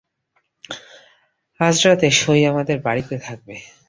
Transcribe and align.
আজ 1.59 1.75
রাতে 1.85 2.07
সই 2.19 2.41
আমাদের 2.51 2.77
বাড়িতে 2.85 3.15
থাকবে। 3.25 3.55